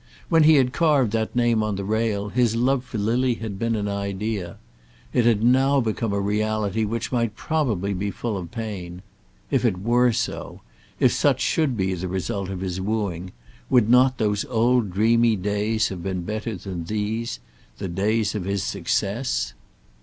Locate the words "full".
8.09-8.35